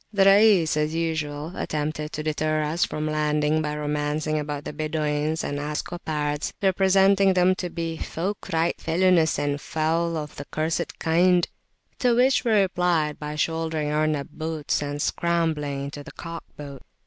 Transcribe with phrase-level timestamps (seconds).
[0.11, 5.43] The Rais, as usual, attempted to deter us from landing, by romancing about the "Bedoynes
[5.43, 11.49] and Ascopards," representing them to be "folke ryghte felonouse and foule and of cursed kynde."
[11.99, 16.85] To which we replied by shouldering our Nabbuts and scrambling into the cock boat [p.